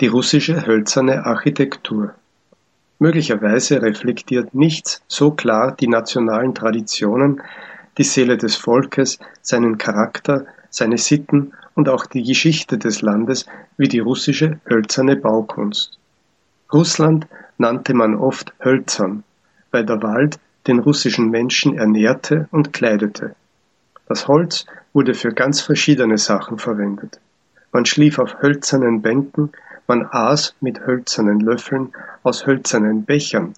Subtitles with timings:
[0.00, 2.14] die russische hölzerne Architektur.
[2.98, 7.42] Möglicherweise reflektiert nichts so klar die nationalen Traditionen,
[7.98, 13.46] die Seele des Volkes, seinen Charakter, seine Sitten und auch die Geschichte des Landes
[13.76, 15.98] wie die russische hölzerne Baukunst.
[16.72, 17.26] Russland
[17.58, 19.22] nannte man oft hölzern,
[19.70, 23.36] weil der Wald den russischen Menschen ernährte und kleidete.
[24.08, 27.20] Das Holz wurde für ganz verschiedene Sachen verwendet.
[27.72, 29.50] Man schlief auf hölzernen Bänken,
[29.86, 31.92] man aß mit hölzernen Löffeln
[32.22, 33.54] aus hölzernen Bechern,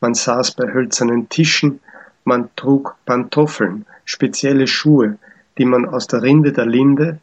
[0.00, 1.80] man saß bei hölzernen Tischen,
[2.24, 5.18] man trug Pantoffeln, spezielle Schuhe,
[5.58, 7.18] die man aus der Rinde der Linde,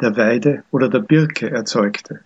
[0.00, 2.20] der Weide oder der Birke erzeugte.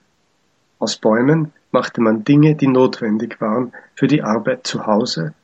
[0.78, 5.34] Aus Bäumen machte man Dinge, die notwendig waren für die Arbeit zu Hause,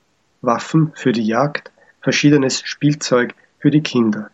[0.42, 1.70] Waffen für die Jagd,
[2.00, 4.30] verschiedenes Spielzeug für die Kinder.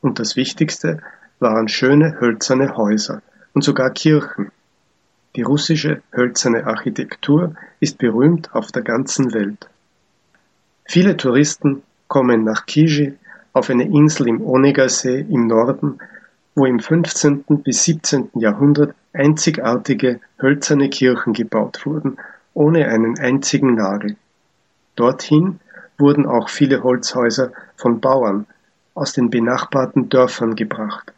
[0.00, 1.02] Und das Wichtigste
[1.38, 4.50] waren schöne hölzerne Häuser und sogar Kirchen.
[5.36, 9.68] Die russische hölzerne Architektur ist berühmt auf der ganzen Welt.
[10.84, 13.14] Viele Touristen kommen nach Kiji
[13.52, 15.98] auf eine Insel im Onegasee im Norden,
[16.56, 17.44] wo im 15.
[17.62, 18.30] bis 17.
[18.34, 22.18] Jahrhundert einzigartige hölzerne Kirchen gebaut wurden,
[22.54, 24.16] ohne einen einzigen Nagel.
[24.96, 25.60] Dorthin
[25.96, 28.46] wurden auch viele Holzhäuser von Bauern
[28.94, 31.12] aus den benachbarten Dörfern gebracht,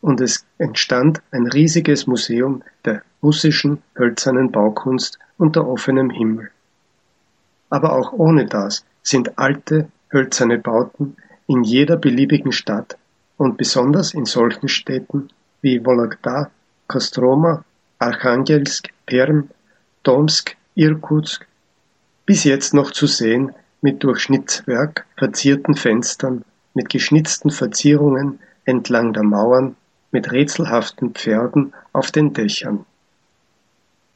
[0.00, 6.50] und es entstand ein riesiges Museum der russischen hölzernen Baukunst unter offenem Himmel.
[7.68, 12.96] Aber auch ohne das sind alte hölzerne Bauten in jeder beliebigen Stadt
[13.36, 15.28] und besonders in solchen Städten
[15.62, 16.50] wie Vologda,
[16.86, 17.64] Kostroma,
[17.98, 19.50] Archangelsk, Perm,
[20.02, 21.46] Tomsk, Irkutsk
[22.26, 29.24] bis jetzt noch zu sehen mit durch Schnitzwerk verzierten Fenstern, mit geschnitzten Verzierungen entlang der
[29.24, 29.74] Mauern,
[30.12, 32.86] mit rätselhaften Pferden auf den Dächern